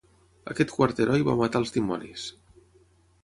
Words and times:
Aquest 0.53 0.71
quart 0.77 1.01
heroi 1.03 1.25
va 1.27 1.35
matar 1.41 1.61
als 1.63 1.75
dimonis. 1.75 2.23